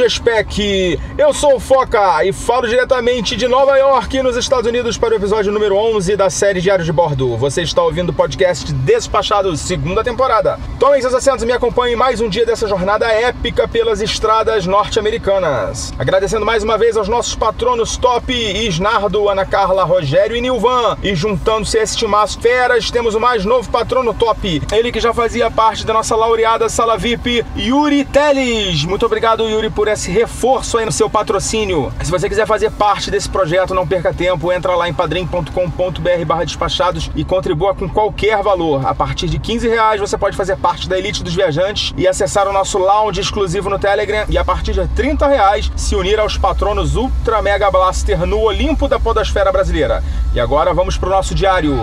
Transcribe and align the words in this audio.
Caro 0.00 0.04
Audiespec! 0.04 0.98
Eu 1.18 1.34
sou 1.34 1.56
o 1.56 1.60
Foca 1.60 2.24
e 2.24 2.32
falo 2.32 2.66
diretamente 2.66 3.36
de 3.36 3.46
Nova 3.46 3.76
York, 3.76 4.22
nos 4.22 4.36
Estados 4.36 4.66
Unidos, 4.66 4.96
para 4.96 5.12
o 5.12 5.16
episódio 5.16 5.52
número 5.52 5.76
11 5.76 6.16
da 6.16 6.30
série 6.30 6.60
Diário 6.60 6.84
de 6.84 6.92
Bordo. 6.92 7.36
Você 7.36 7.62
está 7.62 7.82
ouvindo 7.82 8.08
o 8.08 8.12
podcast 8.12 8.72
Despachados, 8.72 9.60
segunda 9.60 10.02
temporada. 10.02 10.58
Tomem 10.78 11.02
seus 11.02 11.12
assentos 11.12 11.42
e 11.42 11.46
me 11.46 11.52
acompanhem 11.52 11.96
mais 11.96 12.20
um 12.20 12.28
dia 12.28 12.46
dessa 12.46 12.66
jornada 12.66 13.06
épica 13.06 13.68
pelas 13.68 14.00
estradas 14.00 14.66
norte-americanas. 14.66 15.92
Agradecendo 15.98 16.46
mais 16.46 16.64
uma 16.64 16.78
vez 16.78 16.96
aos 16.96 17.08
nossos 17.08 17.34
patronos 17.34 17.98
top, 17.98 18.32
Isnardo, 18.32 19.28
Ana 19.28 19.44
Carla, 19.44 19.84
Rogério 19.84 20.36
e 20.36 20.40
Nilvan. 20.40 20.96
E 21.02 21.14
juntando-se 21.14 21.78
a 21.78 21.82
este 21.82 22.06
maço 22.06 22.40
feras, 22.40 22.90
temos 22.90 23.14
o 23.14 23.20
mais 23.20 23.44
novo 23.44 23.70
patrono 23.70 24.14
top, 24.14 24.62
ele 24.72 24.90
que 24.90 25.00
já 25.00 25.12
fazia 25.12 25.50
parte 25.50 25.84
da 25.84 25.92
nossa 25.92 26.16
laureada 26.16 26.68
sala 26.68 26.96
VIP, 26.96 27.44
Yuri 27.56 28.04
Teles. 28.06 28.84
Muito 28.84 29.04
obrigado, 29.04 29.48
Yuri, 29.48 29.68
por 29.68 29.89
esse 29.92 30.10
reforço 30.10 30.78
aí 30.78 30.84
no 30.84 30.92
seu 30.92 31.08
patrocínio. 31.08 31.92
Se 32.02 32.10
você 32.10 32.28
quiser 32.28 32.46
fazer 32.46 32.70
parte 32.70 33.10
desse 33.10 33.28
projeto, 33.28 33.74
não 33.74 33.86
perca 33.86 34.12
tempo, 34.12 34.52
entra 34.52 34.74
lá 34.74 34.88
em 34.88 34.94
padrim.com.br 34.94 36.24
barra 36.26 36.44
despachados 36.44 37.10
e 37.14 37.24
contribua 37.24 37.74
com 37.74 37.88
qualquer 37.88 38.42
valor. 38.42 38.86
A 38.86 38.94
partir 38.94 39.28
de 39.28 39.38
15 39.38 39.68
reais 39.68 40.00
você 40.00 40.16
pode 40.16 40.36
fazer 40.36 40.56
parte 40.56 40.88
da 40.88 40.98
elite 40.98 41.22
dos 41.22 41.34
viajantes 41.34 41.92
e 41.96 42.06
acessar 42.06 42.48
o 42.48 42.52
nosso 42.52 42.78
lounge 42.78 43.20
exclusivo 43.20 43.70
no 43.70 43.78
Telegram 43.78 44.24
e 44.28 44.38
a 44.38 44.44
partir 44.44 44.72
de 44.72 44.86
30 44.88 45.26
reais 45.26 45.70
se 45.76 45.94
unir 45.94 46.18
aos 46.18 46.36
patronos 46.38 46.96
Ultra 46.96 47.42
Mega 47.42 47.70
Blaster 47.70 48.26
no 48.26 48.40
Olimpo 48.40 48.88
da 48.88 48.98
Podosfera 49.00 49.52
Brasileira. 49.52 50.02
E 50.34 50.40
agora 50.40 50.72
vamos 50.72 50.96
para 50.96 51.08
o 51.08 51.12
nosso 51.12 51.34
diário. 51.34 51.82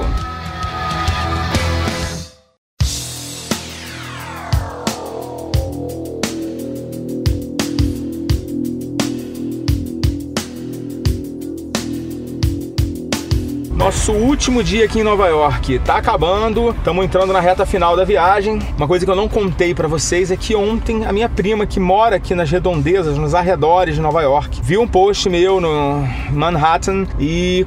Nosso 13.78 14.11
último 14.11 14.64
dia 14.64 14.86
aqui 14.86 15.02
em 15.02 15.03
Nova 15.03 15.28
York 15.28 15.78
tá 15.86 15.97
acabando, 15.97 16.72
estamos 16.72 17.06
entrando 17.06 17.31
na 17.31 17.39
reta 17.39 17.64
final 17.64 17.95
da 17.95 18.03
viagem. 18.03 18.59
Uma 18.75 18.88
coisa 18.88 19.06
que 19.06 19.11
eu 19.11 19.16
não 19.16 19.30
contei 19.30 19.72
para 19.75 19.88
vocês 19.88 20.31
é 20.31 20.36
que 20.36 20.56
ontem 20.56 21.06
a 21.06 21.14
minha 21.14 21.30
prima 21.30 21.64
que 21.67 21.80
mora 21.80 22.16
aqui 22.16 22.33
nas 22.33 22.50
redondezas, 22.50 23.20
nos 23.20 23.36
arredores 23.36 23.94
de 23.94 24.02
Nova 24.02 24.23
York, 24.23 24.61
viu 24.64 24.81
um 24.81 24.88
post 24.88 25.30
meu 25.30 25.61
no 25.61 26.03
Manhattan 26.31 27.05
e 27.20 27.64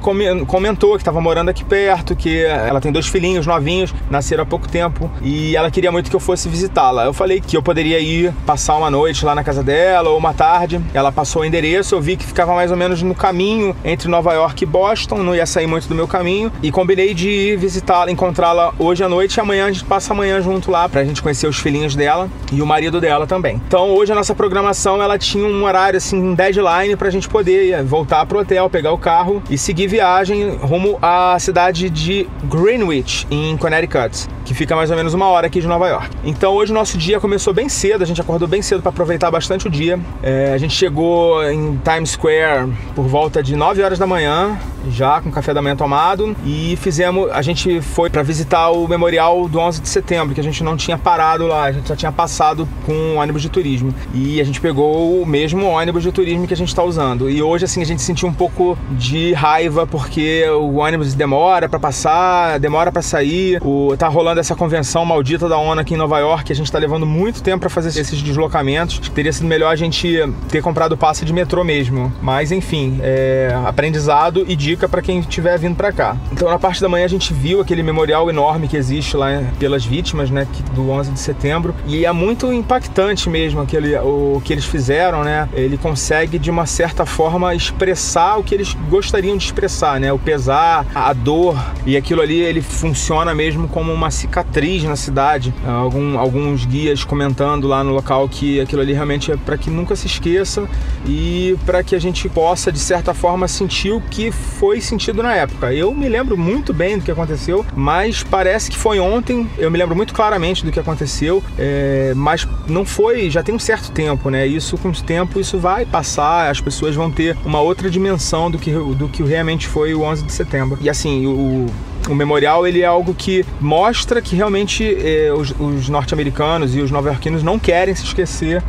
comentou 0.47 0.95
que 0.95 1.01
estava 1.01 1.21
morando 1.21 1.47
aqui 1.47 1.63
perto, 1.63 2.13
que 2.13 2.43
ela 2.43 2.81
tem 2.81 2.91
dois 2.91 3.07
filhinhos 3.07 3.47
novinhos, 3.47 3.95
nasceram 4.09 4.43
há 4.43 4.45
pouco 4.45 4.67
tempo 4.67 5.09
e 5.21 5.55
ela 5.55 5.71
queria 5.71 5.93
muito 5.93 6.09
que 6.09 6.15
eu 6.15 6.19
fosse 6.19 6.49
visitá-la. 6.49 7.05
Eu 7.05 7.13
falei 7.13 7.39
que 7.39 7.55
eu 7.55 7.63
poderia 7.63 8.01
ir 8.01 8.33
passar 8.45 8.75
uma 8.75 8.91
noite 8.91 9.23
lá 9.23 9.33
na 9.33 9.45
casa 9.45 9.63
dela 9.63 10.09
ou 10.09 10.17
uma 10.17 10.33
tarde. 10.33 10.81
Ela 10.93 11.09
passou 11.09 11.43
o 11.43 11.45
endereço, 11.45 11.95
eu 11.95 12.01
vi 12.01 12.17
que 12.17 12.25
ficava 12.25 12.53
mais 12.53 12.69
ou 12.69 12.75
menos 12.75 13.01
no 13.01 13.15
caminho 13.15 13.73
entre 13.85 14.09
Nova 14.09 14.33
York 14.33 14.61
e 14.61 14.67
Boston, 14.67 15.19
não 15.19 15.33
ia 15.33 15.45
sair 15.45 15.67
muito 15.67 15.87
do 15.87 15.95
meu 15.95 16.00
caminho 16.07 16.51
e 16.61 16.71
combinei 16.71 17.13
de 17.13 17.29
ir 17.29 17.57
visitá-la, 17.57 18.11
encontrá-la 18.11 18.73
hoje 18.79 19.03
à 19.03 19.09
noite 19.09 19.35
e 19.35 19.39
amanhã 19.39 19.65
a 19.65 19.71
gente 19.71 19.83
passa 19.85 20.13
amanhã 20.13 20.41
junto 20.41 20.71
lá 20.71 20.87
pra 20.87 21.03
gente 21.03 21.21
conhecer 21.21 21.47
os 21.47 21.57
filhinhos 21.57 21.95
dela 21.95 22.29
e 22.51 22.61
o 22.61 22.65
marido 22.65 22.99
dela 22.99 23.27
também. 23.27 23.61
Então 23.67 23.91
hoje 23.91 24.11
a 24.11 24.15
nossa 24.15 24.33
programação 24.35 25.01
ela 25.01 25.17
tinha 25.17 25.45
um 25.45 25.63
horário 25.63 25.97
assim, 25.97 26.21
um 26.21 26.33
deadline 26.33 26.95
pra 26.95 27.09
gente 27.09 27.27
poder 27.27 27.83
voltar 27.83 28.25
pro 28.25 28.39
hotel, 28.39 28.69
pegar 28.69 28.91
o 28.91 28.97
carro 28.97 29.41
e 29.49 29.57
seguir 29.57 29.87
viagem 29.87 30.57
rumo 30.61 30.97
à 31.01 31.37
cidade 31.39 31.89
de 31.89 32.27
Greenwich, 32.43 33.27
em 33.29 33.55
Connecticut, 33.57 34.27
que 34.45 34.53
fica 34.53 34.75
mais 34.75 34.89
ou 34.91 34.97
menos 34.97 35.13
uma 35.13 35.27
hora 35.27 35.47
aqui 35.47 35.61
de 35.61 35.67
Nova 35.67 35.87
York. 35.87 36.09
Então 36.23 36.53
hoje 36.53 36.71
o 36.71 36.75
nosso 36.75 36.97
dia 36.97 37.19
começou 37.19 37.53
bem 37.53 37.69
cedo, 37.69 38.03
a 38.03 38.07
gente 38.07 38.21
acordou 38.21 38.47
bem 38.47 38.61
cedo 38.61 38.81
para 38.81 38.89
aproveitar 38.89 39.31
bastante 39.31 39.67
o 39.67 39.69
dia. 39.69 39.99
É, 40.21 40.51
a 40.53 40.57
gente 40.57 40.73
chegou 40.73 41.43
em 41.49 41.79
Times 41.83 42.11
Square 42.11 42.71
por 42.95 43.05
volta 43.05 43.41
de 43.41 43.55
9 43.55 43.81
horas 43.83 43.99
da 43.99 44.07
manhã, 44.07 44.57
já 44.89 45.21
com 45.21 45.31
café 45.31 45.53
da 45.53 45.61
manhã 45.61 45.75
tomado 45.75 46.35
e 46.45 46.77
fizemos, 46.77 47.29
a 47.31 47.41
gente 47.41 47.81
foi 47.81 48.09
para 48.09 48.23
visitar 48.23 48.69
o 48.71 48.87
memorial 48.87 49.47
do 49.47 49.59
11 49.59 49.81
de 49.81 49.89
setembro, 49.89 50.33
que 50.33 50.41
a 50.41 50.43
gente 50.43 50.63
não 50.63 50.75
tinha 50.75 50.97
parado 50.97 51.47
lá, 51.47 51.65
a 51.65 51.71
gente 51.71 51.87
já 51.87 51.95
tinha 51.95 52.11
passado 52.11 52.67
com 52.85 53.15
ônibus 53.15 53.41
de 53.41 53.49
turismo 53.49 53.93
e 54.13 54.39
a 54.39 54.43
gente 54.43 54.59
pegou 54.59 55.21
o 55.21 55.25
mesmo 55.25 55.65
ônibus 55.67 56.03
de 56.03 56.11
turismo 56.11 56.47
que 56.47 56.53
a 56.53 56.57
gente 56.57 56.69
está 56.69 56.83
usando. 56.83 57.29
E 57.29 57.41
hoje 57.41 57.65
assim 57.65 57.81
a 57.81 57.85
gente 57.85 58.01
sentiu 58.01 58.27
um 58.27 58.33
pouco 58.33 58.77
de 58.91 59.33
raiva 59.33 59.85
porque 59.85 60.47
o 60.49 60.77
ônibus 60.77 61.13
demora 61.13 61.67
para 61.69 61.79
passar, 61.79 62.59
demora 62.59 62.91
para 62.91 63.01
sair. 63.01 63.59
O 63.63 63.95
tá 63.97 64.07
rolando 64.07 64.39
essa 64.39 64.55
convenção 64.55 65.05
maldita 65.05 65.47
da 65.47 65.57
ONU 65.57 65.81
aqui 65.81 65.93
em 65.93 65.97
Nova 65.97 66.19
York, 66.19 66.51
a 66.51 66.55
gente 66.55 66.65
está 66.65 66.79
levando 66.79 67.05
muito 67.05 67.41
tempo 67.41 67.59
para 67.59 67.69
fazer 67.69 67.89
esses 67.99 68.21
deslocamentos. 68.21 68.99
Teria 69.09 69.31
sido 69.31 69.47
melhor 69.47 69.71
a 69.71 69.75
gente 69.75 70.17
ter 70.49 70.61
comprado 70.61 70.97
passe 70.97 71.25
de 71.25 71.33
metrô 71.33 71.63
mesmo. 71.63 72.11
Mas 72.21 72.51
enfim, 72.51 72.99
é 73.01 73.55
aprendizado 73.65 74.45
e 74.47 74.55
dica 74.71 74.87
para 74.87 75.01
quem 75.01 75.19
estiver 75.19 75.57
vindo 75.59 75.75
para 75.75 75.91
cá. 75.91 76.15
Então 76.31 76.49
na 76.49 76.57
parte 76.57 76.81
da 76.81 76.87
manhã 76.87 77.03
a 77.03 77.09
gente 77.09 77.33
viu 77.33 77.59
aquele 77.59 77.83
memorial 77.83 78.29
enorme 78.29 78.69
que 78.69 78.77
existe 78.77 79.17
lá 79.17 79.43
pelas 79.59 79.85
vítimas, 79.85 80.29
né, 80.29 80.47
do 80.73 80.89
11 80.89 81.11
de 81.11 81.19
setembro, 81.19 81.75
e 81.85 82.05
é 82.05 82.11
muito 82.11 82.51
impactante 82.53 83.29
mesmo 83.29 83.61
aquele 83.61 83.95
o 83.97 84.41
que 84.43 84.53
eles 84.53 84.65
fizeram, 84.65 85.23
né? 85.23 85.49
Ele 85.53 85.77
consegue 85.77 86.39
de 86.39 86.49
uma 86.49 86.65
certa 86.65 87.05
forma 87.05 87.53
expressar 87.53 88.37
o 88.37 88.43
que 88.43 88.55
eles 88.55 88.73
gostariam 88.89 89.35
de 89.35 89.43
expressar, 89.43 89.99
né? 89.99 90.13
O 90.13 90.19
pesar, 90.19 90.85
a 90.95 91.11
dor 91.11 91.57
e 91.85 91.97
aquilo 91.97 92.21
ali 92.21 92.39
ele 92.39 92.61
funciona 92.61 93.35
mesmo 93.35 93.67
como 93.67 93.91
uma 93.91 94.09
cicatriz 94.09 94.83
na 94.83 94.95
cidade. 94.95 95.53
Algum, 95.65 96.17
alguns 96.17 96.65
guias 96.65 97.03
comentando 97.03 97.67
lá 97.67 97.83
no 97.83 97.91
local 97.91 98.29
que 98.29 98.61
aquilo 98.61 98.81
ali 98.81 98.93
realmente 98.93 99.31
é 99.31 99.37
para 99.37 99.57
que 99.57 99.69
nunca 99.69 99.95
se 99.95 100.07
esqueça 100.07 100.67
e 101.05 101.57
para 101.65 101.83
que 101.83 101.95
a 101.95 101.99
gente 101.99 102.29
possa 102.29 102.71
de 102.71 102.79
certa 102.79 103.13
forma 103.13 103.47
sentir 103.47 103.91
o 103.91 104.01
que 104.01 104.31
foi 104.61 104.79
sentido 104.79 105.23
na 105.23 105.35
época. 105.35 105.73
Eu 105.73 105.91
me 105.91 106.07
lembro 106.07 106.37
muito 106.37 106.71
bem 106.71 106.99
do 106.99 107.03
que 107.03 107.09
aconteceu, 107.09 107.65
mas 107.75 108.21
parece 108.21 108.69
que 108.69 108.77
foi 108.77 108.99
ontem. 108.99 109.49
Eu 109.57 109.71
me 109.71 109.77
lembro 109.79 109.95
muito 109.95 110.13
claramente 110.13 110.63
do 110.63 110.71
que 110.71 110.79
aconteceu, 110.79 111.43
é, 111.57 112.13
mas 112.15 112.47
não 112.67 112.85
foi, 112.85 113.27
já 113.27 113.41
tem 113.41 113.55
um 113.55 113.59
certo 113.59 113.91
tempo, 113.91 114.29
né? 114.29 114.45
Isso 114.45 114.77
com 114.77 114.89
o 114.89 114.93
tempo 114.93 115.39
isso 115.39 115.57
vai 115.57 115.83
passar, 115.83 116.51
as 116.51 116.61
pessoas 116.61 116.93
vão 116.93 117.09
ter 117.09 117.35
uma 117.43 117.59
outra 117.59 117.89
dimensão 117.89 118.51
do 118.51 118.59
que, 118.59 118.71
do 118.71 119.09
que 119.09 119.23
realmente 119.23 119.67
foi 119.67 119.95
o 119.95 120.03
11 120.03 120.25
de 120.25 120.31
setembro. 120.31 120.77
E 120.79 120.91
assim, 120.91 121.25
o, 121.25 121.65
o 122.07 122.13
memorial 122.13 122.67
ele 122.67 122.81
é 122.81 122.85
algo 122.85 123.15
que 123.15 123.43
mostra 123.59 124.21
que 124.21 124.35
realmente 124.35 124.83
eh, 124.83 125.33
os, 125.33 125.55
os 125.59 125.89
norte-americanos 125.89 126.75
e 126.75 126.81
os 126.81 126.91
nova-iorquinos 126.91 127.41
não 127.41 127.57
querem 127.57 127.95
se 127.95 128.03
esquecer 128.03 128.61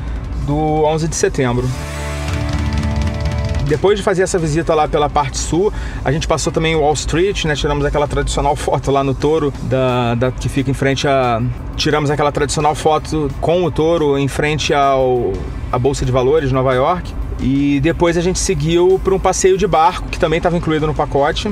do 0.46 0.56
11 0.56 1.06
de 1.06 1.16
setembro. 1.16 1.68
Depois 3.66 3.96
de 3.98 4.02
fazer 4.04 4.22
essa 4.22 4.38
visita 4.38 4.74
lá 4.74 4.86
pela 4.88 5.08
parte 5.08 5.38
sul, 5.38 5.72
a 6.04 6.12
gente 6.12 6.26
passou 6.26 6.52
também 6.52 6.74
Wall 6.74 6.92
Street, 6.94 7.44
né? 7.44 7.54
Tiramos 7.54 7.84
aquela 7.84 8.06
tradicional 8.06 8.56
foto 8.56 8.90
lá 8.90 9.02
no 9.02 9.14
touro 9.14 9.52
da, 9.64 10.14
da 10.14 10.32
que 10.32 10.48
fica 10.48 10.70
em 10.70 10.74
frente 10.74 11.06
a. 11.06 11.40
Tiramos 11.76 12.10
aquela 12.10 12.32
tradicional 12.32 12.74
foto 12.74 13.30
com 13.40 13.64
o 13.64 13.70
touro 13.70 14.18
em 14.18 14.28
frente 14.28 14.74
ao 14.74 15.32
a 15.70 15.78
Bolsa 15.78 16.04
de 16.04 16.12
Valores 16.12 16.48
de 16.50 16.54
Nova 16.54 16.74
York. 16.74 17.12
E 17.40 17.80
depois 17.80 18.16
a 18.16 18.20
gente 18.20 18.38
seguiu 18.38 19.00
para 19.02 19.14
um 19.14 19.18
passeio 19.18 19.58
de 19.58 19.66
barco 19.66 20.08
que 20.08 20.18
também 20.18 20.36
estava 20.36 20.56
incluído 20.56 20.86
no 20.86 20.94
pacote. 20.94 21.50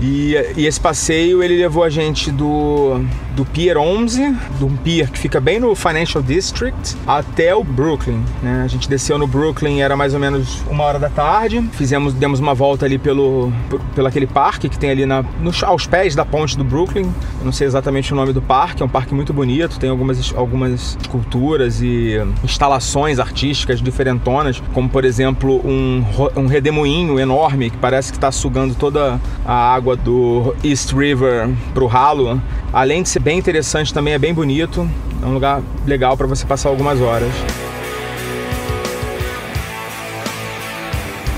E, 0.00 0.34
e, 0.56 0.66
esse 0.66 0.78
passeio 0.78 1.42
ele 1.42 1.56
levou 1.56 1.82
a 1.82 1.88
gente 1.88 2.30
do, 2.30 3.00
do 3.34 3.44
Pier 3.46 3.78
11, 3.78 4.30
do 4.58 4.68
pier 4.82 5.10
que 5.10 5.18
fica 5.18 5.40
bem 5.40 5.58
no 5.58 5.74
Financial 5.74 6.22
District, 6.22 6.96
até 7.06 7.54
o 7.54 7.64
Brooklyn. 7.64 8.22
Né? 8.42 8.62
A 8.62 8.66
gente 8.66 8.88
desceu 8.88 9.18
no 9.18 9.26
Brooklyn, 9.26 9.80
era 9.80 9.96
mais 9.96 10.12
ou 10.12 10.20
menos 10.20 10.62
uma 10.70 10.84
hora 10.84 10.98
da 10.98 11.08
tarde. 11.08 11.62
Fizemos, 11.72 12.12
demos 12.12 12.40
uma 12.40 12.54
volta 12.54 12.84
ali 12.84 12.98
pelo, 12.98 13.50
pelo 13.94 14.06
aquele 14.06 14.26
parque 14.26 14.68
que 14.68 14.78
tem 14.78 14.90
ali 14.90 15.06
na, 15.06 15.22
no, 15.40 15.50
aos 15.62 15.86
pés 15.86 16.14
da 16.14 16.24
ponte 16.24 16.58
do 16.58 16.64
Brooklyn. 16.64 17.04
Eu 17.38 17.44
não 17.44 17.52
sei 17.52 17.66
exatamente 17.66 18.12
o 18.12 18.16
nome 18.16 18.32
do 18.32 18.42
parque, 18.42 18.82
é 18.82 18.86
um 18.86 18.88
parque 18.88 19.14
muito 19.14 19.32
bonito, 19.32 19.78
tem 19.78 19.88
algumas, 19.88 20.34
algumas 20.36 20.96
esculturas 21.00 21.80
e 21.80 22.16
instalações 22.44 23.18
artísticas 23.18 23.80
diferentonas, 23.80 24.62
como 24.74 24.88
por 24.88 25.04
exemplo 25.04 25.60
um, 25.64 26.04
um 26.36 26.46
redemoinho 26.46 27.18
enorme 27.18 27.70
que 27.70 27.76
parece 27.78 28.12
que 28.12 28.18
está 28.18 28.30
sugando 28.30 28.74
toda 28.74 29.20
a 29.44 29.74
água 29.74 29.85
água 29.86 29.96
do 29.96 30.56
East 30.64 30.92
River 30.92 31.48
para 31.72 31.84
o 31.84 31.86
ralo, 31.86 32.42
além 32.72 33.04
de 33.04 33.08
ser 33.08 33.20
bem 33.20 33.38
interessante, 33.38 33.94
também 33.94 34.14
é 34.14 34.18
bem 34.18 34.34
bonito. 34.34 34.88
É 35.22 35.26
um 35.26 35.32
lugar 35.32 35.62
legal 35.86 36.16
para 36.16 36.26
você 36.26 36.44
passar 36.44 36.70
algumas 36.70 37.00
horas. 37.00 37.30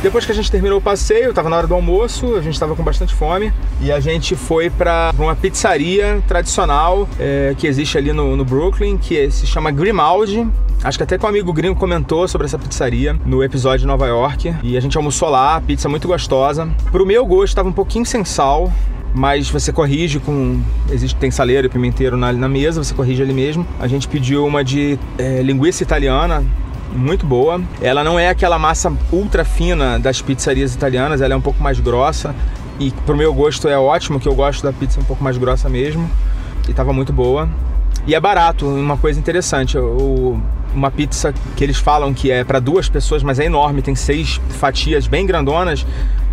Depois 0.03 0.25
que 0.25 0.33
a 0.33 0.35
gente 0.35 0.51
terminou 0.51 0.79
o 0.79 0.81
passeio, 0.81 1.31
estava 1.31 1.51
na 1.51 1.57
hora 1.59 1.67
do 1.67 1.75
almoço, 1.75 2.37
a 2.37 2.41
gente 2.41 2.55
estava 2.55 2.75
com 2.75 2.83
bastante 2.83 3.15
fome 3.15 3.53
e 3.83 3.93
a 3.93 4.01
gente 4.01 4.35
foi 4.35 4.71
para 4.71 5.13
uma 5.19 5.37
pizzaria 5.37 6.23
tradicional 6.27 7.07
é, 7.19 7.55
que 7.59 7.67
existe 7.67 7.99
ali 7.99 8.13
no, 8.13 8.35
no 8.35 8.45
Brooklyn, 8.45 8.97
que 8.97 9.19
é, 9.19 9.29
se 9.29 9.47
chama 9.47 9.71
Grimaldi 9.71 10.47
Acho 10.83 10.97
que 10.97 11.03
até 11.03 11.17
o 11.17 11.25
um 11.25 11.29
amigo 11.29 11.53
gringo 11.53 11.75
comentou 11.75 12.29
sobre 12.29 12.47
essa 12.47 12.59
pizzaria 12.59 13.19
no 13.27 13.43
episódio 13.43 13.81
de 13.81 13.87
Nova 13.87 14.07
York. 14.07 14.55
E 14.63 14.77
a 14.77 14.81
gente 14.81 14.97
almoçou 14.97 15.29
lá, 15.29 15.61
pizza 15.61 15.89
muito 15.89 16.07
gostosa. 16.07 16.69
Pro 16.93 17.05
meu 17.05 17.27
gosto, 17.27 17.49
estava 17.49 17.69
um 17.69 17.73
pouquinho 17.73 18.07
sem 18.07 18.25
sal 18.25 18.73
mas 19.15 19.51
você 19.51 19.73
corrige 19.73 20.19
com. 20.19 20.61
Existe, 20.91 21.17
tem 21.17 21.31
saleiro 21.31 21.67
e 21.67 21.71
pimenteiro 21.71 22.17
na, 22.17 22.33
na 22.33 22.49
mesa, 22.49 22.85
você 22.85 22.95
corrige 22.95 23.23
ali 23.23 23.33
mesmo. 23.33 23.67
A 23.81 23.89
gente 23.89 24.07
pediu 24.07 24.47
uma 24.47 24.63
de 24.63 24.99
é, 25.17 25.43
linguiça 25.43 25.83
italiana, 25.83 26.45
muito 26.95 27.27
boa. 27.27 27.61
Ela 27.81 28.05
não 28.05 28.19
é 28.19 28.29
aquela 28.29 28.59
massa 28.59 28.93
ultra 29.11 29.45
fina 29.45 29.99
das 29.99 30.21
pizzarias 30.21 30.75
italianas, 30.75 31.21
ela 31.21 31.35
é 31.35 31.37
um 31.37 31.41
pouco 31.41 31.63
mais 31.63 31.81
grossa. 31.81 32.35
E 32.79 32.93
pro 33.05 33.17
meu 33.17 33.35
gosto 33.35 33.67
é 33.67 33.77
ótimo, 33.77 34.21
que 34.21 34.29
eu 34.29 34.35
gosto 34.35 34.63
da 34.63 34.73
pizza 34.73 35.01
um 35.01 35.05
pouco 35.05 35.25
mais 35.25 35.37
grossa 35.37 35.69
mesmo. 35.69 36.09
E 36.69 36.73
tava 36.73 36.93
muito 36.93 37.13
boa. 37.13 37.49
E 38.07 38.15
é 38.15 38.21
barato, 38.21 38.67
uma 38.67 38.97
coisa 38.97 39.19
interessante. 39.19 39.77
O, 39.77 40.41
uma 40.75 40.91
pizza 40.91 41.33
que 41.57 41.65
eles 41.65 41.79
falam 41.79 42.13
que 42.13 42.31
é 42.31 42.45
para 42.45 42.61
duas 42.61 42.89
pessoas, 42.89 43.23
mas 43.23 43.39
é 43.39 43.45
enorme, 43.45 43.83
tem 43.83 43.95
seis 43.95 44.41
fatias 44.51 45.07
bem 45.07 45.27
grandonas 45.27 45.87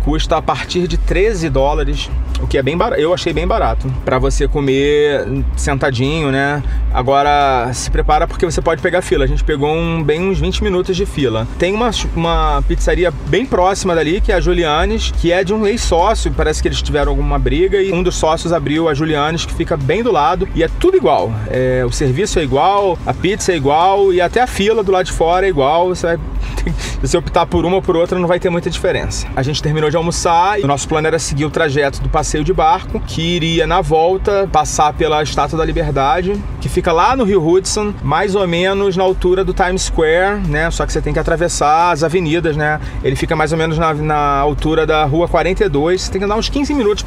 custa 0.06 0.36
a 0.36 0.42
partir 0.42 0.86
de 0.86 0.96
13 0.96 1.50
dólares, 1.50 2.08
o 2.40 2.46
que 2.46 2.56
é 2.56 2.62
bem 2.62 2.76
barato. 2.76 3.00
Eu 3.00 3.12
achei 3.12 3.32
bem 3.32 3.44
barato 3.44 3.92
para 4.04 4.20
você 4.20 4.46
comer 4.46 5.26
sentadinho, 5.56 6.30
né? 6.30 6.62
Agora 6.94 7.72
se 7.74 7.90
prepara 7.90 8.24
porque 8.24 8.46
você 8.46 8.62
pode 8.62 8.80
pegar 8.80 9.02
fila. 9.02 9.24
A 9.24 9.26
gente 9.26 9.42
pegou 9.42 9.68
um, 9.68 10.00
bem 10.04 10.22
uns 10.22 10.38
20 10.38 10.62
minutos 10.62 10.96
de 10.96 11.04
fila. 11.04 11.44
Tem 11.58 11.74
uma, 11.74 11.90
uma 12.14 12.62
pizzaria 12.68 13.12
bem 13.26 13.44
próxima 13.44 13.96
dali, 13.96 14.20
que 14.20 14.30
é 14.30 14.36
a 14.36 14.40
Julianes, 14.40 15.10
que 15.10 15.32
é 15.32 15.42
de 15.42 15.52
um 15.52 15.66
ex-sócio. 15.66 16.32
Parece 16.36 16.62
que 16.62 16.68
eles 16.68 16.80
tiveram 16.80 17.10
alguma 17.10 17.36
briga 17.36 17.82
e 17.82 17.92
um 17.92 18.00
dos 18.00 18.14
sócios 18.14 18.52
abriu 18.52 18.88
a 18.88 18.94
Julianes, 18.94 19.44
que 19.44 19.54
fica 19.54 19.76
bem 19.76 20.04
do 20.04 20.12
lado. 20.12 20.48
E 20.54 20.62
é 20.62 20.68
tudo 20.68 20.96
igual. 20.96 21.32
É, 21.48 21.84
o 21.84 21.90
serviço 21.90 22.38
é 22.38 22.44
igual, 22.44 22.96
a 23.04 23.12
pizza 23.12 23.50
é 23.50 23.56
igual 23.56 24.12
e 24.12 24.20
até 24.20 24.40
a 24.40 24.46
fila 24.46 24.84
do 24.84 24.92
lado 24.92 25.06
de 25.06 25.12
fora 25.12 25.46
é 25.46 25.48
igual. 25.48 25.88
Você 25.88 26.06
vai, 26.06 26.18
se 27.00 27.00
você 27.00 27.16
optar 27.16 27.46
por 27.46 27.64
uma 27.64 27.76
ou 27.76 27.82
por 27.82 27.96
outra, 27.96 28.18
não 28.18 28.28
vai 28.28 28.38
ter 28.38 28.50
muita 28.50 28.70
diferença. 28.70 29.26
A 29.34 29.42
gente 29.42 29.62
terminou 29.62 29.90
de 29.90 29.96
almoçar 29.96 30.60
e 30.60 30.64
o 30.64 30.66
nosso 30.66 30.88
plano 30.88 31.06
era 31.06 31.18
seguir 31.18 31.44
o 31.44 31.50
trajeto 31.50 32.00
do 32.00 32.08
passeio 32.08 32.44
de 32.44 32.52
barco, 32.52 33.00
que 33.00 33.22
iria 33.22 33.66
na 33.66 33.80
volta 33.80 34.48
passar 34.50 34.92
pela 34.92 35.22
Estátua 35.22 35.58
da 35.58 35.64
Liberdade, 35.64 36.40
que 36.60 36.68
fica 36.68 36.92
lá 36.92 37.16
no 37.16 37.24
Rio 37.24 37.46
Hudson, 37.46 37.94
mais 38.02 38.34
ou 38.34 38.46
menos 38.46 38.96
na 38.96 39.04
altura 39.04 39.44
do 39.44 39.52
Times 39.52 39.82
Square, 39.82 40.40
né? 40.48 40.70
Só 40.70 40.86
que 40.86 40.92
você 40.92 41.00
tem 41.00 41.12
que 41.12 41.18
atravessar 41.18 41.92
as 41.92 42.02
avenidas, 42.02 42.56
né? 42.56 42.80
Ele 43.02 43.16
fica 43.16 43.36
mais 43.36 43.52
ou 43.52 43.58
menos 43.58 43.78
na, 43.78 43.94
na 43.94 44.38
altura 44.38 44.86
da 44.86 45.04
Rua 45.04 45.28
42, 45.28 46.02
você 46.02 46.12
tem 46.12 46.18
que 46.20 46.24
andar 46.24 46.36
uns 46.36 46.48
15 46.48 46.74
minutos 46.74 47.04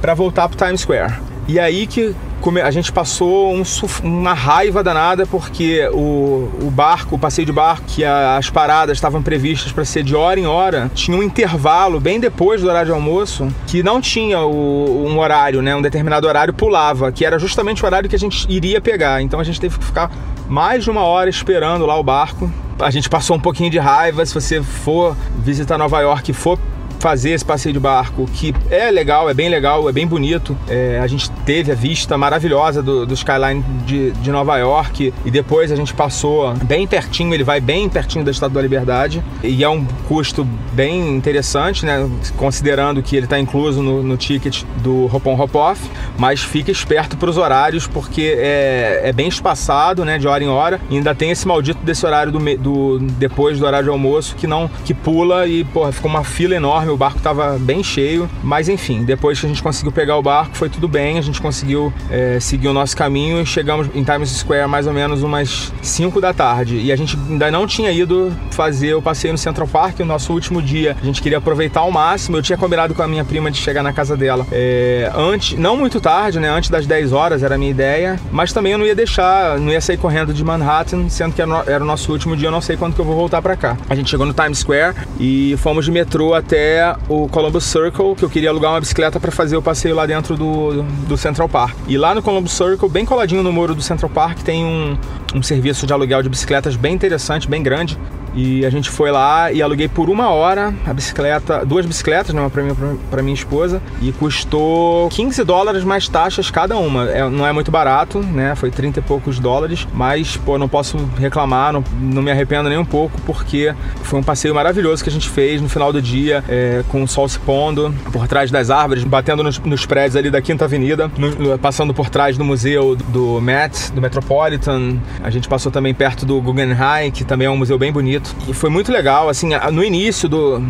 para 0.00 0.14
voltar 0.14 0.48
para 0.48 0.66
Times 0.66 0.80
Square. 0.82 1.14
E 1.46 1.58
aí 1.58 1.86
que 1.86 2.14
a 2.62 2.70
gente 2.70 2.92
passou 2.92 3.54
um, 3.54 3.62
uma 4.02 4.34
raiva 4.34 4.82
danada 4.82 5.26
porque 5.26 5.88
o, 5.92 6.50
o 6.62 6.70
barco, 6.70 7.16
o 7.16 7.18
passeio 7.18 7.46
de 7.46 7.52
barco, 7.52 7.84
que 7.86 8.04
a, 8.04 8.36
as 8.36 8.50
paradas 8.50 8.96
estavam 8.96 9.22
previstas 9.22 9.72
para 9.72 9.84
ser 9.84 10.02
de 10.02 10.14
hora 10.14 10.38
em 10.38 10.46
hora, 10.46 10.90
tinha 10.94 11.16
um 11.16 11.22
intervalo 11.22 11.98
bem 11.98 12.20
depois 12.20 12.60
do 12.60 12.68
horário 12.68 12.86
de 12.86 12.92
almoço 12.92 13.48
que 13.66 13.82
não 13.82 14.00
tinha 14.00 14.40
o, 14.40 15.06
um 15.06 15.18
horário, 15.18 15.62
né? 15.62 15.74
Um 15.74 15.82
determinado 15.82 16.26
horário 16.26 16.52
pulava, 16.52 17.10
que 17.10 17.24
era 17.24 17.38
justamente 17.38 17.82
o 17.82 17.86
horário 17.86 18.08
que 18.08 18.16
a 18.16 18.18
gente 18.18 18.46
iria 18.50 18.80
pegar. 18.80 19.22
Então 19.22 19.40
a 19.40 19.44
gente 19.44 19.60
teve 19.60 19.78
que 19.78 19.84
ficar 19.84 20.10
mais 20.48 20.84
de 20.84 20.90
uma 20.90 21.02
hora 21.02 21.30
esperando 21.30 21.86
lá 21.86 21.98
o 21.98 22.02
barco. 22.02 22.50
A 22.78 22.90
gente 22.90 23.08
passou 23.08 23.36
um 23.36 23.40
pouquinho 23.40 23.70
de 23.70 23.78
raiva. 23.78 24.24
Se 24.26 24.34
você 24.34 24.62
for 24.62 25.16
visitar 25.38 25.78
Nova 25.78 26.00
York 26.00 26.30
e 26.30 26.34
for 26.34 26.58
fazer 27.04 27.32
esse 27.32 27.44
passeio 27.44 27.74
de 27.74 27.78
barco, 27.78 28.24
que 28.32 28.54
é 28.70 28.90
legal, 28.90 29.28
é 29.28 29.34
bem 29.34 29.50
legal, 29.50 29.86
é 29.90 29.92
bem 29.92 30.06
bonito. 30.06 30.56
É, 30.66 30.98
a 31.02 31.06
gente 31.06 31.30
teve 31.44 31.70
a 31.70 31.74
vista 31.74 32.16
maravilhosa 32.16 32.82
do, 32.82 33.04
do 33.04 33.12
skyline 33.12 33.62
de, 33.84 34.10
de, 34.12 34.30
Nova 34.30 34.56
York 34.56 35.12
e 35.22 35.30
depois 35.30 35.70
a 35.70 35.76
gente 35.76 35.92
passou 35.92 36.54
bem 36.64 36.86
pertinho, 36.86 37.34
ele 37.34 37.44
vai 37.44 37.60
bem 37.60 37.90
pertinho 37.90 38.24
da 38.24 38.30
Estátua 38.30 38.54
da 38.54 38.62
Liberdade 38.62 39.22
e 39.42 39.62
é 39.62 39.68
um 39.68 39.84
custo 40.08 40.48
bem 40.72 41.14
interessante, 41.14 41.84
né? 41.84 42.08
Considerando 42.38 43.02
que 43.02 43.14
ele 43.14 43.26
está 43.26 43.38
incluso 43.38 43.82
no, 43.82 44.02
no, 44.02 44.16
ticket 44.16 44.62
do 44.78 45.04
Hop 45.14 45.26
On 45.26 45.38
Hop 45.38 45.54
Off, 45.56 45.90
mas 46.16 46.42
fica 46.42 46.70
esperto 46.70 47.18
para 47.18 47.28
os 47.28 47.36
horários 47.36 47.86
porque 47.86 48.34
é, 48.38 49.02
é, 49.04 49.12
bem 49.12 49.28
espaçado, 49.28 50.06
né? 50.06 50.16
De 50.16 50.26
hora 50.26 50.42
em 50.42 50.48
hora. 50.48 50.80
E 50.88 50.96
ainda 50.96 51.14
tem 51.14 51.30
esse 51.30 51.46
maldito 51.46 51.84
desse 51.84 52.06
horário 52.06 52.32
do, 52.32 52.38
do 52.56 52.98
depois 52.98 53.58
do 53.58 53.66
horário 53.66 53.84
de 53.84 53.90
almoço 53.90 54.34
que 54.36 54.46
não 54.46 54.70
que 54.86 54.94
pula 54.94 55.46
e 55.46 55.64
porra, 55.64 55.92
ficou 55.92 56.10
uma 56.10 56.24
fila 56.24 56.54
enorme 56.54 56.93
o 56.94 56.96
barco 56.96 57.18
estava 57.18 57.58
bem 57.58 57.82
cheio, 57.82 58.28
mas 58.42 58.68
enfim, 58.68 59.04
depois 59.04 59.38
que 59.38 59.46
a 59.46 59.48
gente 59.48 59.62
conseguiu 59.62 59.92
pegar 59.92 60.16
o 60.16 60.22
barco, 60.22 60.56
foi 60.56 60.68
tudo 60.68 60.88
bem, 60.88 61.18
a 61.18 61.22
gente 61.22 61.40
conseguiu 61.40 61.92
é, 62.10 62.38
seguir 62.40 62.68
o 62.68 62.72
nosso 62.72 62.96
caminho 62.96 63.40
e 63.40 63.46
chegamos 63.46 63.88
em 63.94 64.02
Times 64.02 64.30
Square 64.30 64.68
mais 64.68 64.86
ou 64.86 64.92
menos 64.92 65.22
umas 65.22 65.72
5 65.82 66.20
da 66.20 66.32
tarde. 66.32 66.76
E 66.78 66.92
a 66.92 66.96
gente 66.96 67.18
ainda 67.28 67.50
não 67.50 67.66
tinha 67.66 67.90
ido 67.90 68.32
fazer 68.50 68.94
o 68.94 69.02
passeio 69.02 69.32
no 69.32 69.38
Central 69.38 69.68
Park, 69.68 70.00
o 70.00 70.04
nosso 70.04 70.32
último 70.32 70.62
dia. 70.62 70.96
A 71.00 71.04
gente 71.04 71.20
queria 71.20 71.38
aproveitar 71.38 71.80
ao 71.80 71.90
máximo. 71.90 72.36
Eu 72.36 72.42
tinha 72.42 72.56
combinado 72.56 72.94
com 72.94 73.02
a 73.02 73.08
minha 73.08 73.24
prima 73.24 73.50
de 73.50 73.58
chegar 73.58 73.82
na 73.82 73.92
casa 73.92 74.16
dela 74.16 74.46
é, 74.52 75.10
antes, 75.16 75.58
não 75.58 75.76
muito 75.76 76.00
tarde, 76.00 76.38
né? 76.38 76.48
Antes 76.48 76.70
das 76.70 76.86
10 76.86 77.12
horas 77.12 77.42
era 77.42 77.54
a 77.54 77.58
minha 77.58 77.70
ideia, 77.70 78.18
mas 78.30 78.52
também 78.52 78.72
eu 78.72 78.78
não 78.78 78.86
ia 78.86 78.94
deixar, 78.94 79.58
não 79.58 79.70
ia 79.70 79.80
sair 79.80 79.96
correndo 79.96 80.32
de 80.32 80.44
Manhattan, 80.44 81.08
sendo 81.08 81.34
que 81.34 81.42
era 81.42 81.82
o 81.82 81.86
nosso 81.86 82.12
último 82.12 82.36
dia, 82.36 82.48
eu 82.48 82.52
não 82.52 82.60
sei 82.60 82.76
quando 82.76 82.94
que 82.94 83.00
eu 83.00 83.04
vou 83.04 83.16
voltar 83.16 83.42
para 83.42 83.56
cá. 83.56 83.76
A 83.88 83.94
gente 83.94 84.10
chegou 84.10 84.26
no 84.26 84.32
Times 84.32 84.58
Square 84.58 84.94
e 85.18 85.56
fomos 85.58 85.84
de 85.84 85.90
metrô 85.90 86.34
até 86.34 86.83
o 87.08 87.28
Columbus 87.28 87.64
Circle, 87.64 88.14
que 88.16 88.24
eu 88.24 88.30
queria 88.30 88.50
alugar 88.50 88.72
uma 88.72 88.80
bicicleta 88.80 89.18
para 89.18 89.30
fazer 89.30 89.56
o 89.56 89.62
passeio 89.62 89.94
lá 89.94 90.06
dentro 90.06 90.36
do, 90.36 90.82
do 91.06 91.16
Central 91.16 91.48
Park. 91.48 91.76
E 91.88 91.96
lá 91.96 92.14
no 92.14 92.22
Columbus 92.22 92.52
Circle, 92.52 92.88
bem 92.88 93.04
coladinho 93.04 93.42
no 93.42 93.52
muro 93.52 93.74
do 93.74 93.82
Central 93.82 94.10
Park, 94.10 94.40
tem 94.42 94.64
um, 94.64 94.96
um 95.34 95.42
serviço 95.42 95.86
de 95.86 95.92
aluguel 95.92 96.22
de 96.22 96.28
bicicletas 96.28 96.76
bem 96.76 96.94
interessante, 96.94 97.48
bem 97.48 97.62
grande. 97.62 97.98
E 98.34 98.64
a 98.64 98.70
gente 98.70 98.90
foi 98.90 99.10
lá 99.10 99.52
e 99.52 99.62
aluguei 99.62 99.88
por 99.88 100.10
uma 100.10 100.28
hora 100.30 100.74
a 100.86 100.92
bicicleta, 100.92 101.64
duas 101.64 101.86
bicicletas, 101.86 102.34
né, 102.34 102.40
uma 102.40 102.50
para 102.50 102.62
mim 102.62 102.74
para 103.10 103.22
minha 103.22 103.34
esposa, 103.34 103.80
e 104.02 104.12
custou 104.12 105.08
15 105.10 105.44
dólares 105.44 105.84
mais 105.84 106.08
taxas 106.08 106.50
cada 106.50 106.76
uma. 106.76 107.08
É, 107.10 107.28
não 107.28 107.46
é 107.46 107.52
muito 107.52 107.70
barato, 107.70 108.20
né? 108.20 108.54
Foi 108.54 108.70
30 108.70 109.00
e 109.00 109.02
poucos 109.02 109.38
dólares, 109.38 109.86
mas 109.92 110.36
pô, 110.36 110.58
não 110.58 110.68
posso 110.68 110.96
reclamar, 111.18 111.72
não, 111.72 111.84
não 112.00 112.22
me 112.22 112.30
arrependo 112.30 112.68
nem 112.68 112.78
um 112.78 112.84
pouco, 112.84 113.20
porque 113.22 113.74
foi 114.02 114.18
um 114.18 114.22
passeio 114.22 114.54
maravilhoso 114.54 115.02
que 115.02 115.10
a 115.10 115.12
gente 115.12 115.28
fez 115.28 115.60
no 115.60 115.68
final 115.68 115.92
do 115.92 116.00
dia, 116.00 116.44
é, 116.48 116.82
com 116.88 117.02
o 117.02 117.08
sol 117.08 117.28
se 117.28 117.38
pondo, 117.38 117.94
por 118.12 118.26
trás 118.26 118.50
das 118.50 118.70
árvores, 118.70 119.04
batendo 119.04 119.42
nos, 119.42 119.58
nos 119.58 119.86
prédios 119.86 120.16
ali 120.16 120.30
da 120.30 120.40
Quinta 120.40 120.64
Avenida, 120.64 121.10
no, 121.16 121.58
passando 121.58 121.94
por 121.94 122.08
trás 122.08 122.36
do 122.36 122.44
museu 122.44 122.96
do 122.96 123.40
Met, 123.40 123.92
do 123.92 124.00
Metropolitan. 124.00 124.98
A 125.22 125.30
gente 125.30 125.48
passou 125.48 125.70
também 125.70 125.94
perto 125.94 126.24
do 126.26 126.40
Guggenheim, 126.40 127.10
que 127.10 127.24
também 127.24 127.46
é 127.46 127.50
um 127.50 127.56
museu 127.56 127.78
bem 127.78 127.92
bonito. 127.92 128.23
E 128.48 128.52
foi 128.54 128.70
muito 128.70 128.92
legal, 128.92 129.28
assim, 129.28 129.50
no 129.72 129.82
início 129.82 130.28
do, 130.28 130.62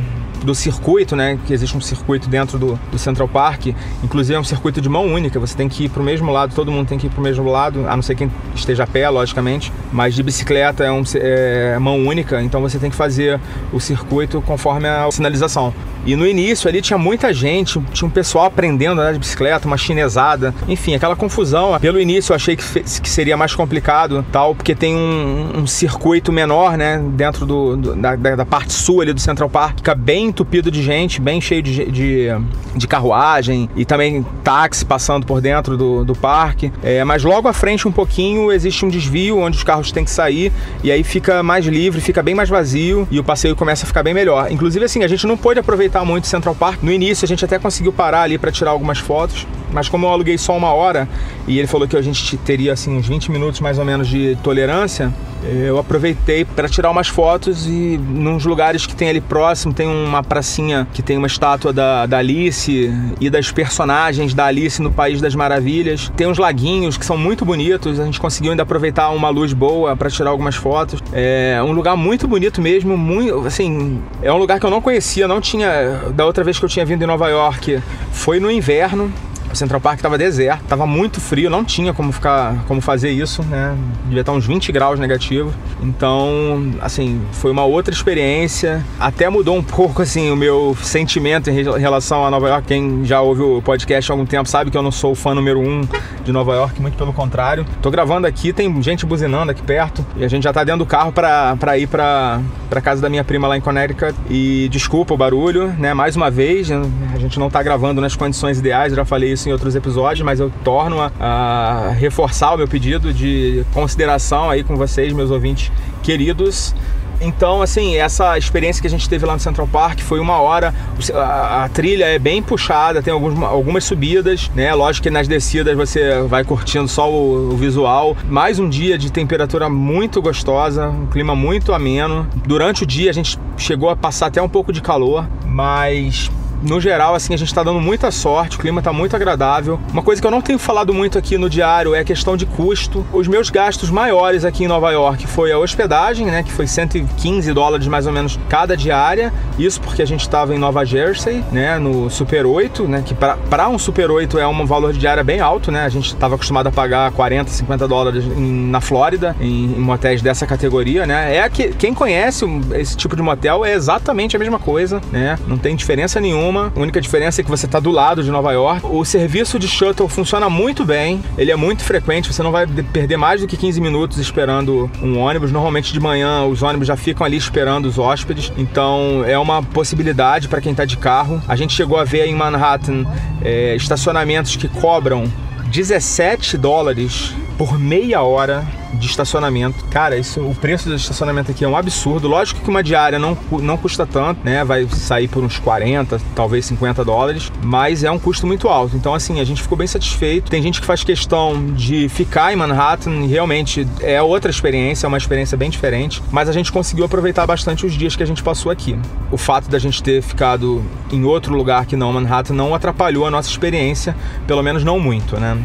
do 0.44 0.54
circuito, 0.54 1.16
né? 1.16 1.38
Que 1.46 1.52
existe 1.52 1.76
um 1.76 1.80
circuito 1.80 2.28
dentro 2.28 2.58
do, 2.58 2.78
do, 2.90 2.98
Central 2.98 3.28
Park. 3.28 3.68
Inclusive 4.02 4.36
é 4.36 4.40
um 4.40 4.44
circuito 4.44 4.80
de 4.80 4.88
mão 4.88 5.06
única. 5.06 5.40
Você 5.40 5.56
tem 5.56 5.68
que 5.68 5.84
ir 5.84 5.88
para 5.88 6.02
o 6.02 6.04
mesmo 6.04 6.30
lado, 6.30 6.54
todo 6.54 6.70
mundo 6.70 6.88
tem 6.88 6.98
que 6.98 7.06
ir 7.06 7.10
para 7.10 7.20
o 7.20 7.22
mesmo 7.22 7.50
lado, 7.50 7.86
a 7.88 7.96
não 7.96 8.02
ser 8.02 8.14
quem 8.14 8.30
esteja 8.54 8.84
a 8.84 8.86
pé, 8.86 9.08
logicamente. 9.08 9.72
Mas 9.92 10.14
de 10.14 10.22
bicicleta 10.22 10.84
é, 10.84 10.92
um, 10.92 11.02
é 11.14 11.78
mão 11.78 11.98
única, 12.06 12.42
então 12.42 12.60
você 12.60 12.78
tem 12.78 12.90
que 12.90 12.96
fazer 12.96 13.40
o 13.72 13.80
circuito 13.80 14.42
conforme 14.42 14.88
a 14.88 15.10
sinalização. 15.10 15.72
E 16.06 16.14
no 16.16 16.26
início 16.26 16.68
ali 16.68 16.82
tinha 16.82 16.98
muita 16.98 17.32
gente, 17.32 17.80
tinha 17.92 18.06
um 18.06 18.10
pessoal 18.10 18.44
aprendendo 18.44 19.00
a 19.00 19.04
andar 19.04 19.12
de 19.14 19.18
bicicleta, 19.18 19.66
uma 19.66 19.78
chinesada, 19.78 20.54
enfim, 20.68 20.94
aquela 20.94 21.16
confusão. 21.16 21.78
Pelo 21.80 21.98
início 21.98 22.32
eu 22.32 22.36
achei 22.36 22.56
que, 22.56 22.64
que 22.80 23.08
seria 23.08 23.36
mais 23.36 23.54
complicado, 23.54 24.24
tal, 24.30 24.54
porque 24.54 24.74
tem 24.74 24.94
um, 24.94 25.60
um 25.60 25.66
circuito 25.66 26.30
menor, 26.30 26.76
né, 26.76 27.02
dentro 27.14 27.46
do, 27.46 27.76
do 27.76 27.96
da, 27.96 28.16
da, 28.16 28.44
parte 28.44 28.72
sul 28.72 29.00
ali 29.00 29.14
do 29.14 29.20
Central 29.20 29.48
Park, 29.48 29.78
fica 29.78 29.94
bem 29.94 30.30
entupido 30.34 30.68
de 30.68 30.82
gente, 30.82 31.20
bem 31.20 31.40
cheio 31.40 31.62
de, 31.62 31.90
de, 31.90 32.26
de 32.74 32.88
carruagem 32.88 33.70
e 33.76 33.84
também 33.84 34.26
táxi 34.42 34.84
passando 34.84 35.24
por 35.24 35.40
dentro 35.40 35.76
do, 35.76 36.04
do 36.04 36.14
parque. 36.14 36.72
É, 36.82 37.04
mas 37.04 37.22
logo 37.22 37.46
à 37.46 37.52
frente 37.52 37.86
um 37.86 37.92
pouquinho 37.92 38.50
existe 38.50 38.84
um 38.84 38.88
desvio 38.88 39.38
onde 39.38 39.56
os 39.56 39.62
carros 39.62 39.92
têm 39.92 40.04
que 40.04 40.10
sair 40.10 40.52
e 40.82 40.90
aí 40.90 41.04
fica 41.04 41.42
mais 41.42 41.64
livre, 41.66 42.00
fica 42.00 42.22
bem 42.22 42.34
mais 42.34 42.48
vazio 42.48 43.06
e 43.10 43.20
o 43.20 43.24
passeio 43.24 43.54
começa 43.54 43.84
a 43.84 43.86
ficar 43.86 44.02
bem 44.02 44.12
melhor. 44.12 44.50
Inclusive 44.50 44.84
assim, 44.84 45.04
a 45.04 45.08
gente 45.08 45.24
não 45.26 45.36
pôde 45.36 45.60
aproveitar 45.60 46.04
muito 46.04 46.26
Central 46.26 46.54
Park. 46.54 46.82
No 46.82 46.90
início 46.90 47.24
a 47.24 47.28
gente 47.28 47.44
até 47.44 47.58
conseguiu 47.58 47.92
parar 47.92 48.22
ali 48.22 48.36
para 48.36 48.50
tirar 48.50 48.72
algumas 48.72 48.98
fotos, 48.98 49.46
mas 49.72 49.88
como 49.88 50.06
eu 50.06 50.10
aluguei 50.10 50.36
só 50.36 50.56
uma 50.56 50.72
hora, 50.72 51.08
e 51.46 51.58
ele 51.58 51.68
falou 51.68 51.86
que 51.86 51.96
a 51.96 52.02
gente 52.02 52.36
teria 52.38 52.72
assim 52.72 52.96
uns 52.96 53.06
20 53.06 53.30
minutos 53.30 53.60
mais 53.60 53.78
ou 53.78 53.84
menos 53.84 54.08
de 54.08 54.36
tolerância. 54.42 55.12
Eu 55.44 55.78
aproveitei 55.78 56.44
para 56.44 56.68
tirar 56.68 56.90
umas 56.90 57.08
fotos 57.08 57.66
e 57.66 57.98
nos 57.98 58.46
lugares 58.46 58.86
que 58.86 58.96
tem 58.96 59.10
ali 59.10 59.20
próximo 59.20 59.74
tem 59.74 59.86
uma 59.86 60.22
pracinha 60.24 60.86
que 60.92 61.02
tem 61.02 61.16
uma 61.16 61.26
estátua 61.26 61.72
da, 61.72 62.06
da 62.06 62.18
Alice 62.18 62.92
e 63.20 63.30
das 63.30 63.50
personagens 63.50 64.34
da 64.34 64.46
Alice 64.46 64.80
no 64.80 64.90
País 64.90 65.20
das 65.20 65.34
Maravilhas. 65.34 66.10
Tem 66.16 66.26
uns 66.26 66.38
laguinhos 66.38 66.96
que 66.96 67.04
são 67.04 67.16
muito 67.16 67.44
bonitos, 67.44 68.00
a 68.00 68.04
gente 68.04 68.20
conseguiu 68.20 68.52
ainda 68.52 68.62
aproveitar 68.62 69.10
uma 69.10 69.28
luz 69.28 69.52
boa 69.52 69.96
para 69.96 70.10
tirar 70.10 70.30
algumas 70.30 70.54
fotos. 70.54 71.02
É 71.12 71.60
um 71.62 71.72
lugar 71.72 71.96
muito 71.96 72.26
bonito 72.26 72.60
mesmo, 72.60 72.96
muito 72.96 73.46
assim, 73.46 74.02
é 74.22 74.32
um 74.32 74.38
lugar 74.38 74.58
que 74.58 74.66
eu 74.66 74.70
não 74.70 74.80
conhecia, 74.80 75.28
não 75.28 75.40
tinha 75.40 76.10
da 76.14 76.24
outra 76.24 76.42
vez 76.44 76.58
que 76.58 76.64
eu 76.64 76.68
tinha 76.68 76.84
vindo 76.84 77.02
em 77.02 77.06
Nova 77.06 77.28
York, 77.28 77.80
foi 78.12 78.40
no 78.40 78.50
inverno 78.50 79.12
o 79.54 79.56
Central 79.56 79.80
Park 79.80 79.98
estava 79.98 80.18
deserto, 80.18 80.62
estava 80.64 80.86
muito 80.86 81.20
frio, 81.20 81.48
não 81.48 81.64
tinha 81.64 81.94
como 81.94 82.12
ficar, 82.12 82.64
como 82.66 82.80
fazer 82.80 83.10
isso, 83.10 83.42
né? 83.44 83.76
Devia 84.04 84.20
estar 84.20 84.32
uns 84.32 84.46
20 84.46 84.70
graus 84.72 84.98
negativo. 84.98 85.52
Então, 85.80 86.72
assim, 86.80 87.22
foi 87.32 87.50
uma 87.50 87.64
outra 87.64 87.94
experiência. 87.94 88.84
Até 88.98 89.28
mudou 89.28 89.56
um 89.56 89.62
pouco 89.62 90.02
assim 90.02 90.30
o 90.30 90.36
meu 90.36 90.76
sentimento 90.82 91.48
em 91.50 91.62
relação 91.78 92.26
a 92.26 92.30
Nova 92.30 92.48
York. 92.48 92.66
Quem 92.66 93.04
já 93.04 93.20
ouve 93.20 93.42
o 93.42 93.62
podcast 93.62 94.10
há 94.10 94.14
algum 94.14 94.26
tempo 94.26 94.48
sabe 94.48 94.70
que 94.70 94.76
eu 94.76 94.82
não 94.82 94.90
sou 94.90 95.12
o 95.12 95.14
fã 95.14 95.34
número 95.34 95.60
um 95.60 95.82
de 96.24 96.32
Nova 96.32 96.54
York, 96.54 96.80
muito 96.82 96.96
pelo 96.96 97.12
contrário. 97.12 97.64
Tô 97.80 97.90
gravando 97.90 98.26
aqui, 98.26 98.52
tem 98.52 98.82
gente 98.82 99.06
buzinando 99.06 99.52
aqui 99.52 99.62
perto 99.62 100.04
e 100.16 100.24
a 100.24 100.28
gente 100.28 100.42
já 100.42 100.52
tá 100.52 100.64
dentro 100.64 100.80
do 100.80 100.86
carro 100.86 101.12
para 101.12 101.78
ir 101.78 101.86
para 101.86 102.40
para 102.68 102.80
casa 102.80 103.00
da 103.00 103.08
minha 103.08 103.22
prima 103.22 103.46
lá 103.46 103.56
em 103.56 103.60
Connecticut. 103.60 104.14
E 104.28 104.68
desculpa 104.68 105.14
o 105.14 105.16
barulho, 105.16 105.68
né? 105.78 105.94
Mais 105.94 106.16
uma 106.16 106.28
vez, 106.30 106.70
a 106.72 107.18
gente 107.18 107.38
não 107.38 107.48
tá 107.48 107.62
gravando 107.62 108.00
nas 108.00 108.16
condições 108.16 108.58
ideais, 108.58 108.92
já 108.92 109.04
falei 109.04 109.30
isso 109.32 109.43
em 109.48 109.52
outros 109.52 109.74
episódios, 109.74 110.24
mas 110.24 110.40
eu 110.40 110.50
torno 110.62 111.00
a, 111.00 111.10
a 111.20 111.90
reforçar 111.90 112.54
o 112.54 112.56
meu 112.56 112.68
pedido 112.68 113.12
de 113.12 113.64
consideração 113.72 114.50
aí 114.50 114.62
com 114.62 114.76
vocês, 114.76 115.12
meus 115.12 115.30
ouvintes 115.30 115.70
queridos. 116.02 116.74
Então, 117.20 117.62
assim, 117.62 117.96
essa 117.96 118.36
experiência 118.36 118.80
que 118.80 118.86
a 118.86 118.90
gente 118.90 119.08
teve 119.08 119.24
lá 119.24 119.34
no 119.34 119.40
Central 119.40 119.66
Park 119.66 120.00
foi 120.00 120.20
uma 120.20 120.38
hora. 120.40 120.74
A, 121.14 121.64
a 121.64 121.68
trilha 121.68 122.04
é 122.04 122.18
bem 122.18 122.42
puxada, 122.42 123.02
tem 123.02 123.12
alguns, 123.12 123.40
algumas 123.42 123.84
subidas, 123.84 124.50
né? 124.54 124.74
Lógico 124.74 125.04
que 125.04 125.10
nas 125.10 125.28
descidas 125.28 125.76
você 125.76 126.22
vai 126.22 126.44
curtindo 126.44 126.88
só 126.88 127.10
o, 127.10 127.52
o, 127.52 127.56
visual. 127.56 128.16
Mais 128.28 128.58
um 128.58 128.68
dia 128.68 128.98
de 128.98 129.10
temperatura 129.10 129.68
muito 129.68 130.20
gostosa, 130.20 130.88
um 130.88 131.06
clima 131.06 131.34
muito 131.34 131.72
ameno. 131.72 132.26
Durante 132.46 132.82
o 132.82 132.86
dia 132.86 133.10
a 133.10 133.14
gente 133.14 133.38
chegou 133.56 133.88
a 133.88 133.96
passar 133.96 134.26
até 134.26 134.42
um 134.42 134.48
pouco 134.48 134.72
de 134.72 134.82
calor, 134.82 135.26
mas 135.46 136.30
no 136.64 136.80
geral, 136.80 137.14
assim, 137.14 137.34
a 137.34 137.36
gente 137.36 137.48
está 137.48 137.62
dando 137.62 137.80
muita 137.80 138.10
sorte, 138.10 138.56
o 138.56 138.60
clima 138.60 138.80
está 138.80 138.92
muito 138.92 139.14
agradável. 139.14 139.78
Uma 139.92 140.02
coisa 140.02 140.20
que 140.20 140.26
eu 140.26 140.30
não 140.30 140.40
tenho 140.40 140.58
falado 140.58 140.92
muito 140.92 141.18
aqui 141.18 141.36
no 141.36 141.48
diário 141.48 141.94
é 141.94 142.00
a 142.00 142.04
questão 142.04 142.36
de 142.36 142.46
custo. 142.46 143.06
Os 143.12 143.28
meus 143.28 143.50
gastos 143.50 143.90
maiores 143.90 144.44
aqui 144.44 144.64
em 144.64 144.68
Nova 144.68 144.90
York 144.90 145.26
foi 145.26 145.52
a 145.52 145.58
hospedagem, 145.58 146.26
né, 146.26 146.42
que 146.42 146.50
foi 146.50 146.66
115 146.66 147.52
dólares 147.52 147.86
mais 147.86 148.06
ou 148.06 148.12
menos 148.12 148.38
cada 148.48 148.76
diária. 148.76 149.32
Isso 149.58 149.80
porque 149.80 150.02
a 150.02 150.06
gente 150.06 150.22
estava 150.22 150.54
em 150.54 150.58
Nova 150.58 150.84
Jersey, 150.84 151.44
né, 151.52 151.78
no 151.78 152.08
Super 152.08 152.46
8, 152.46 152.88
né, 152.88 153.02
que 153.04 153.14
para 153.14 153.68
um 153.68 153.78
Super 153.78 154.10
8 154.10 154.38
é 154.38 154.46
um 154.46 154.64
valor 154.64 154.92
de 154.92 154.98
diária 154.98 155.22
bem 155.22 155.40
alto, 155.40 155.70
né? 155.70 155.84
A 155.84 155.88
gente 155.88 156.06
estava 156.06 156.34
acostumado 156.34 156.68
a 156.68 156.72
pagar 156.72 157.12
40, 157.12 157.50
50 157.50 157.86
dólares 157.86 158.24
em, 158.24 158.70
na 158.70 158.80
Flórida, 158.80 159.36
em, 159.40 159.64
em, 159.64 159.78
motéis 159.78 160.22
dessa 160.22 160.46
categoria, 160.46 161.06
né? 161.06 161.36
É 161.36 161.48
que 161.48 161.68
quem 161.74 161.92
conhece 161.92 162.44
esse 162.74 162.96
tipo 162.96 163.14
de 163.14 163.22
motel 163.22 163.64
é 163.64 163.74
exatamente 163.74 164.36
a 164.36 164.38
mesma 164.38 164.58
coisa, 164.58 165.00
né? 165.12 165.38
Não 165.46 165.58
tem 165.58 165.76
diferença 165.76 166.20
nenhuma 166.20 166.53
nenhuma. 166.54 166.72
A 166.74 166.80
única 166.80 167.00
diferença 167.00 167.40
é 167.40 167.44
que 167.44 167.50
você 167.50 167.66
está 167.66 167.80
do 167.80 167.90
lado 167.90 168.22
de 168.22 168.30
Nova 168.30 168.52
York. 168.52 168.86
O 168.86 169.04
serviço 169.04 169.58
de 169.58 169.66
shuttle 169.66 170.08
funciona 170.08 170.48
muito 170.48 170.84
bem. 170.84 171.22
Ele 171.36 171.50
é 171.50 171.56
muito 171.56 171.82
frequente. 171.82 172.32
Você 172.32 172.42
não 172.42 172.52
vai 172.52 172.66
perder 172.66 173.16
mais 173.16 173.40
do 173.40 173.46
que 173.46 173.56
15 173.56 173.80
minutos 173.80 174.18
esperando 174.18 174.90
um 175.02 175.18
ônibus. 175.18 175.50
Normalmente 175.50 175.92
de 175.92 176.00
manhã 176.00 176.44
os 176.44 176.62
ônibus 176.62 176.86
já 176.86 176.96
ficam 176.96 177.26
ali 177.26 177.36
esperando 177.36 177.86
os 177.86 177.98
hóspedes. 177.98 178.52
Então 178.56 179.24
é 179.26 179.38
uma 179.38 179.62
possibilidade 179.62 180.48
para 180.48 180.60
quem 180.60 180.72
está 180.72 180.84
de 180.84 180.96
carro. 180.96 181.42
A 181.48 181.56
gente 181.56 181.74
chegou 181.74 181.98
a 181.98 182.04
ver 182.04 182.26
em 182.26 182.34
Manhattan 182.34 183.04
é, 183.42 183.74
estacionamentos 183.74 184.56
que 184.56 184.68
cobram 184.68 185.24
17 185.66 186.56
dólares 186.56 187.34
por 187.58 187.78
meia 187.78 188.22
hora 188.22 188.64
de 188.94 189.06
estacionamento. 189.06 189.84
Cara, 189.86 190.16
isso, 190.16 190.40
o 190.40 190.54
preço 190.54 190.88
do 190.88 190.94
estacionamento 190.94 191.50
aqui 191.50 191.64
é 191.64 191.68
um 191.68 191.76
absurdo. 191.76 192.28
Lógico 192.28 192.60
que 192.60 192.68
uma 192.68 192.82
diária 192.82 193.18
não, 193.18 193.36
não 193.60 193.76
custa 193.76 194.06
tanto, 194.06 194.40
né? 194.44 194.64
Vai 194.64 194.86
sair 194.88 195.28
por 195.28 195.42
uns 195.42 195.58
40, 195.58 196.20
talvez 196.34 196.66
50 196.66 197.04
dólares, 197.04 197.50
mas 197.62 198.04
é 198.04 198.10
um 198.10 198.18
custo 198.18 198.46
muito 198.46 198.68
alto. 198.68 198.96
Então, 198.96 199.14
assim, 199.14 199.40
a 199.40 199.44
gente 199.44 199.62
ficou 199.62 199.76
bem 199.76 199.86
satisfeito. 199.86 200.50
Tem 200.50 200.62
gente 200.62 200.80
que 200.80 200.86
faz 200.86 201.04
questão 201.04 201.72
de 201.72 202.08
ficar 202.08 202.52
em 202.52 202.56
Manhattan 202.56 203.12
e 203.22 203.26
realmente 203.26 203.86
é 204.00 204.22
outra 204.22 204.50
experiência, 204.50 205.06
é 205.06 205.08
uma 205.08 205.18
experiência 205.18 205.56
bem 205.56 205.70
diferente, 205.70 206.22
mas 206.30 206.48
a 206.48 206.52
gente 206.52 206.72
conseguiu 206.72 207.04
aproveitar 207.04 207.46
bastante 207.46 207.86
os 207.86 207.94
dias 207.94 208.16
que 208.16 208.22
a 208.22 208.26
gente 208.26 208.42
passou 208.42 208.70
aqui. 208.70 208.98
O 209.30 209.36
fato 209.36 209.68
da 209.68 209.78
gente 209.78 210.02
ter 210.02 210.22
ficado 210.22 210.84
em 211.10 211.24
outro 211.24 211.54
lugar 211.54 211.86
que 211.86 211.96
não 211.96 212.12
Manhattan 212.12 212.54
não 212.54 212.74
atrapalhou 212.74 213.26
a 213.26 213.30
nossa 213.30 213.48
experiência, 213.48 214.16
pelo 214.46 214.62
menos 214.62 214.84
não 214.84 214.98
muito, 214.98 215.38
né? 215.38 215.56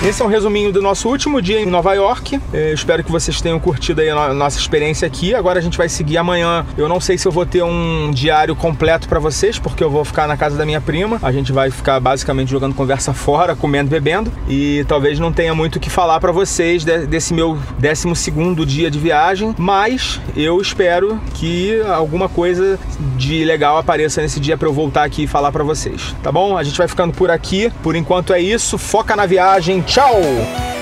Esse 0.00 0.22
é 0.22 0.24
um 0.24 0.28
resuminho 0.28 0.72
do 0.72 0.80
nosso 0.80 1.08
último 1.08 1.42
dia 1.42 1.60
em 1.60 1.66
Nova 1.66 1.92
York. 1.92 2.40
Eu 2.52 2.72
espero 2.72 3.02
que 3.02 3.10
vocês 3.10 3.40
tenham 3.40 3.58
curtido 3.58 4.00
a 4.00 4.32
nossa 4.32 4.56
experiência 4.56 5.04
aqui. 5.04 5.34
Agora 5.34 5.58
a 5.58 5.62
gente 5.62 5.76
vai 5.76 5.88
seguir 5.88 6.16
amanhã. 6.16 6.64
Eu 6.76 6.88
não 6.88 7.00
sei 7.00 7.18
se 7.18 7.26
eu 7.26 7.32
vou 7.32 7.44
ter 7.44 7.64
um 7.64 8.12
diário 8.12 8.54
completo 8.54 9.08
para 9.08 9.18
vocês, 9.18 9.58
porque 9.58 9.82
eu 9.82 9.90
vou 9.90 10.04
ficar 10.04 10.28
na 10.28 10.36
casa 10.36 10.56
da 10.56 10.64
minha 10.64 10.80
prima. 10.80 11.18
A 11.20 11.32
gente 11.32 11.50
vai 11.50 11.72
ficar 11.72 11.98
basicamente 11.98 12.48
jogando 12.48 12.76
conversa 12.76 13.12
fora, 13.12 13.56
comendo, 13.56 13.90
bebendo. 13.90 14.32
E 14.48 14.84
talvez 14.86 15.18
não 15.18 15.32
tenha 15.32 15.52
muito 15.52 15.76
o 15.76 15.80
que 15.80 15.90
falar 15.90 16.20
para 16.20 16.30
vocês 16.30 16.84
desse 16.84 17.34
meu 17.34 17.58
12 17.80 18.14
segundo 18.14 18.64
dia 18.64 18.92
de 18.92 19.00
viagem, 19.00 19.52
mas 19.58 20.20
eu 20.36 20.60
espero 20.60 21.20
que 21.34 21.82
alguma 21.82 22.28
coisa 22.28 22.78
de 23.16 23.44
legal 23.44 23.76
apareça 23.76 24.22
nesse 24.22 24.38
dia 24.38 24.56
para 24.56 24.68
eu 24.68 24.72
voltar 24.72 25.02
aqui 25.02 25.24
e 25.24 25.26
falar 25.26 25.50
para 25.50 25.64
vocês. 25.64 26.14
Tá 26.22 26.30
bom? 26.30 26.56
A 26.56 26.62
gente 26.62 26.78
vai 26.78 26.86
ficando 26.86 27.12
por 27.12 27.32
aqui. 27.32 27.72
Por 27.82 27.96
enquanto 27.96 28.32
é 28.32 28.40
isso. 28.40 28.78
Foca 28.78 29.16
na 29.16 29.26
viagem 29.26 29.82
Tchau! 29.88 30.77